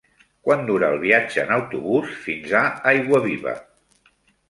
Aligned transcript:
Quant 0.47 0.63
dura 0.69 0.89
el 0.93 0.97
viatge 1.03 1.43
en 1.45 1.53
autobús 1.57 2.17
fins 2.25 2.59
a 2.63 2.65
Aiguaviva? 2.95 3.59